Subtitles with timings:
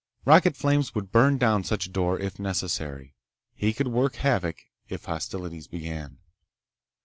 [0.25, 3.13] Rocket flames would burn down such a door, if necessary.
[3.53, 6.17] He could work havoc if hostilities began.